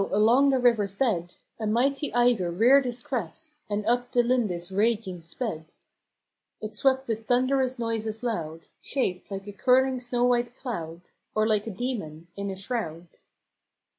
along 0.11 0.49
the 0.49 0.57
river's 0.57 0.95
bed 0.95 1.35
A 1.59 1.67
mighty 1.67 2.11
eygre 2.13 2.49
reared 2.49 2.85
his 2.85 3.01
crest, 3.03 3.53
And 3.69 3.85
uppe 3.85 4.09
the 4.09 4.23
Lindis 4.23 4.71
raging 4.71 5.21
sped. 5.21 5.65
72 5.67 5.67
FROM 5.67 5.67
QUEENS' 5.67 6.33
GARDENS. 6.57 6.75
It 6.75 6.75
swept 6.75 7.07
with 7.07 7.27
thunderous 7.27 7.77
noises 7.77 8.23
loud; 8.23 8.61
Shaped 8.81 9.29
like 9.29 9.45
a 9.45 9.51
curling 9.53 9.99
snow 9.99 10.23
white 10.23 10.55
cloud, 10.55 11.01
Or 11.35 11.45
like 11.47 11.67
a 11.67 11.69
demon 11.69 12.29
in 12.35 12.49
a 12.49 12.55
shroud. 12.55 13.09